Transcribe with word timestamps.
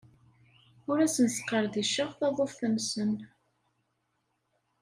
Ur 0.89 0.97
asen-sqerdiceɣ 1.05 2.09
taḍuft-nsen. 2.19 3.11